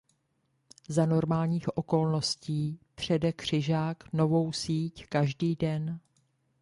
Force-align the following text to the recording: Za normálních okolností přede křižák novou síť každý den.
Za 0.87 1.05
normálních 1.05 1.77
okolností 1.77 2.79
přede 2.95 3.33
křižák 3.33 4.13
novou 4.13 4.51
síť 4.51 5.05
každý 5.05 5.55
den. 5.55 5.99